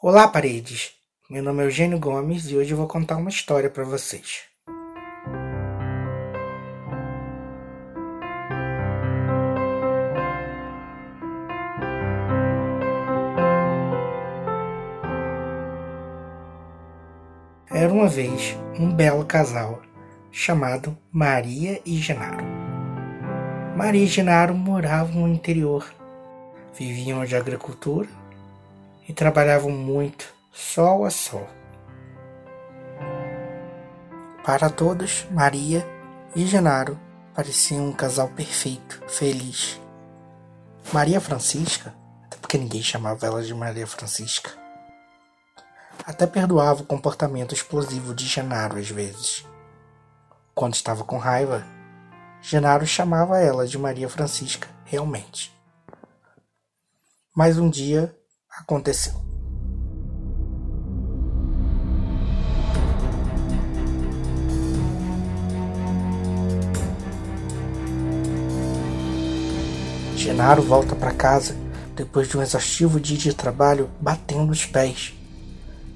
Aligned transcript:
Olá, 0.00 0.28
paredes! 0.28 0.92
Meu 1.28 1.42
nome 1.42 1.60
é 1.60 1.66
Eugênio 1.66 1.98
Gomes 1.98 2.48
e 2.48 2.56
hoje 2.56 2.70
eu 2.70 2.76
vou 2.76 2.86
contar 2.86 3.16
uma 3.16 3.28
história 3.28 3.68
para 3.68 3.82
vocês. 3.82 4.44
Era 17.68 17.92
uma 17.92 18.06
vez 18.06 18.56
um 18.78 18.94
belo 18.94 19.24
casal 19.24 19.82
chamado 20.30 20.96
Maria 21.10 21.82
e 21.84 21.96
Genaro. 21.96 22.44
Maria 23.76 24.04
e 24.04 24.06
Genaro 24.06 24.54
moravam 24.54 25.22
no 25.22 25.34
interior, 25.34 25.92
viviam 26.72 27.24
de 27.24 27.34
agricultura 27.34 28.08
e 29.08 29.12
trabalhavam 29.14 29.70
muito, 29.70 30.34
sol 30.52 31.06
a 31.06 31.10
sol. 31.10 31.48
Para 34.44 34.68
todos, 34.68 35.26
Maria 35.30 35.86
e 36.36 36.46
Genaro 36.46 36.98
pareciam 37.34 37.86
um 37.86 37.92
casal 37.92 38.28
perfeito, 38.28 39.02
feliz. 39.08 39.80
Maria 40.92 41.20
Francisca, 41.20 41.94
até 42.26 42.36
porque 42.36 42.58
ninguém 42.58 42.82
chamava 42.82 43.26
ela 43.26 43.42
de 43.42 43.54
Maria 43.54 43.86
Francisca, 43.86 44.50
até 46.04 46.26
perdoava 46.26 46.82
o 46.82 46.86
comportamento 46.86 47.54
explosivo 47.54 48.14
de 48.14 48.26
Genaro 48.26 48.78
às 48.78 48.88
vezes. 48.88 49.46
Quando 50.54 50.74
estava 50.74 51.04
com 51.04 51.18
raiva, 51.18 51.64
Genaro 52.40 52.86
chamava 52.86 53.38
ela 53.38 53.66
de 53.66 53.78
Maria 53.78 54.08
Francisca, 54.08 54.68
realmente. 54.84 55.52
Mas 57.36 57.58
um 57.58 57.68
dia 57.68 58.17
aconteceu. 58.58 59.14
Genaro 70.16 70.62
volta 70.62 70.94
para 70.94 71.12
casa 71.12 71.56
depois 71.94 72.28
de 72.28 72.36
um 72.36 72.42
exaustivo 72.42 73.00
dia 73.00 73.16
de 73.16 73.32
trabalho 73.32 73.88
batendo 74.00 74.50
os 74.52 74.66
pés 74.66 75.14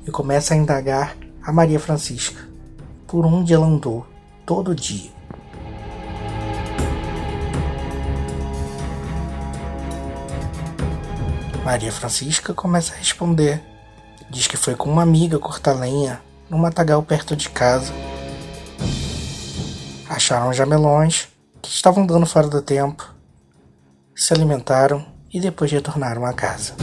e 0.06 0.10
começa 0.10 0.54
a 0.54 0.56
indagar 0.56 1.16
a 1.42 1.52
Maria 1.52 1.78
Francisca 1.78 2.48
por 3.06 3.26
onde 3.26 3.52
ela 3.52 3.66
andou 3.66 4.06
todo 4.46 4.74
dia. 4.74 5.10
Maria 11.64 11.92
Francisca 11.92 12.52
começa 12.52 12.92
a 12.92 12.96
responder. 12.96 13.62
Diz 14.28 14.48
que 14.48 14.56
foi 14.56 14.74
com 14.74 14.90
uma 14.90 15.02
amiga 15.02 15.38
cortar 15.38 15.74
lenha 15.74 16.20
no 16.50 16.58
matagal 16.58 17.00
perto 17.04 17.36
de 17.36 17.48
casa. 17.48 17.92
Acharam 20.08 20.52
jamelões 20.52 21.28
que 21.62 21.70
estavam 21.70 22.04
dando 22.04 22.26
fora 22.26 22.48
do 22.48 22.60
tempo, 22.60 23.14
se 24.14 24.34
alimentaram 24.34 25.06
e 25.32 25.38
depois 25.38 25.70
retornaram 25.70 26.26
à 26.26 26.32
casa. 26.32 26.74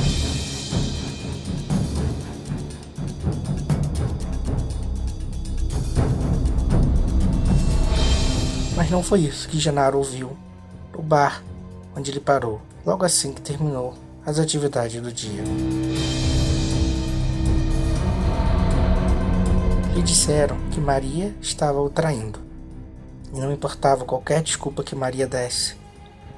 Mas 8.78 8.90
não 8.90 9.04
foi 9.04 9.22
isso 9.22 9.50
que 9.50 9.60
Genaro 9.60 9.98
ouviu 9.98 10.38
no 10.94 11.04
bar 11.04 11.44
onde 11.98 12.12
ele 12.12 12.22
parou, 12.22 12.62
logo 12.86 13.04
assim 13.04 13.34
que 13.34 13.42
terminou 13.42 14.09
as 14.30 14.38
atividades 14.38 15.02
do 15.02 15.12
dia. 15.12 15.42
Lhe 19.96 20.04
disseram 20.04 20.56
que 20.70 20.80
Maria 20.80 21.36
estava 21.42 21.82
o 21.82 21.90
traindo, 21.90 22.40
e 23.34 23.40
não 23.40 23.52
importava 23.52 24.06
qualquer 24.06 24.44
desculpa 24.44 24.84
que 24.84 24.96
Maria 24.96 25.26
desse. 25.26 25.76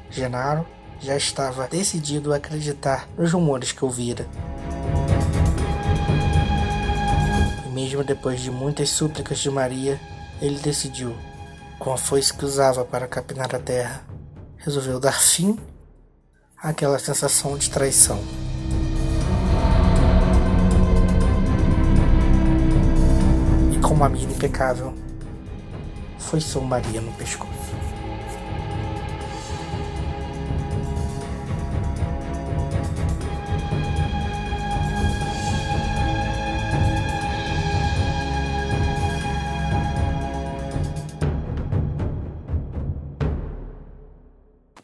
Genaro 0.10 0.66
já 1.02 1.18
estava 1.18 1.68
decidido 1.68 2.32
a 2.32 2.38
acreditar 2.38 3.10
nos 3.18 3.34
rumores 3.34 3.74
que 3.74 3.84
ouvira. 3.84 4.26
E 7.66 7.70
mesmo 7.72 8.06
depois 8.06 8.40
de 8.40 8.50
muitas 8.50 8.90
súplicas 8.90 9.40
de 9.40 9.50
Maria, 9.50 10.00
ele 10.42 10.60
decidiu, 10.60 11.14
com 11.78 11.92
a 11.92 11.98
foice 11.98 12.34
que 12.34 12.46
usava 12.46 12.86
para 12.86 13.06
capinar 13.06 13.54
a 13.54 13.60
terra, 13.60 14.06
resolveu 14.60 14.98
dar 14.98 15.20
fim 15.20 15.60
aquela 16.62 17.00
sensação 17.00 17.58
de 17.58 17.72
traição. 17.72 18.24
E 23.74 23.80
com 23.80 23.96
uma 23.96 24.08
mira 24.08 24.32
impecável, 24.32 24.94
foi 26.20 26.40
São 26.40 26.62
Maria 26.62 27.02
no 27.02 27.12
pescoço. 27.14 27.52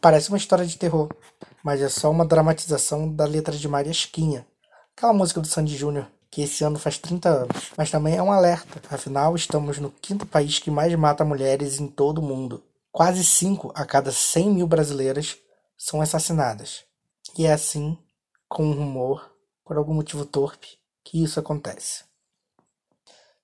Parece 0.00 0.30
uma 0.30 0.38
história 0.38 0.64
de 0.64 0.76
terror, 0.78 1.08
mas 1.62 1.80
é 1.80 1.88
só 1.88 2.10
uma 2.10 2.24
dramatização 2.24 3.12
da 3.12 3.24
letra 3.24 3.56
de 3.56 3.68
Maria 3.68 3.92
Esquinha, 3.92 4.46
aquela 4.96 5.12
música 5.12 5.40
do 5.40 5.46
Sandy 5.46 5.76
Júnior, 5.76 6.10
que 6.30 6.42
esse 6.42 6.64
ano 6.64 6.78
faz 6.78 6.98
30 6.98 7.28
anos. 7.28 7.72
Mas 7.76 7.90
também 7.90 8.16
é 8.16 8.22
um 8.22 8.32
alerta, 8.32 8.80
afinal 8.94 9.34
estamos 9.36 9.78
no 9.78 9.90
quinto 9.90 10.26
país 10.26 10.58
que 10.58 10.70
mais 10.70 10.94
mata 10.94 11.24
mulheres 11.24 11.80
em 11.80 11.86
todo 11.86 12.18
o 12.18 12.22
mundo. 12.22 12.62
Quase 12.90 13.24
5 13.24 13.72
a 13.74 13.84
cada 13.84 14.10
100 14.10 14.50
mil 14.50 14.66
brasileiras 14.66 15.36
são 15.76 16.00
assassinadas. 16.00 16.84
E 17.36 17.46
é 17.46 17.52
assim, 17.52 17.96
com 18.48 18.64
um 18.64 18.72
rumor, 18.72 19.30
por 19.64 19.76
algum 19.76 19.94
motivo 19.94 20.24
torpe, 20.24 20.78
que 21.04 21.22
isso 21.22 21.38
acontece. 21.38 22.04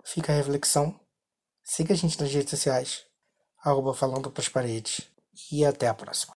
Fica 0.03 0.33
a 0.33 0.37
reflexão. 0.37 0.99
Siga 1.63 1.95
a 1.95 1.97
gente 1.97 2.21
nas 2.21 2.33
redes 2.33 2.51
sociais, 2.51 3.05
arroba 3.63 3.95
falando 3.95 4.31
pras 4.31 4.49
paredes. 4.49 5.03
E 5.51 5.65
até 5.65 5.89
a 5.89 5.95
próxima. 5.95 6.33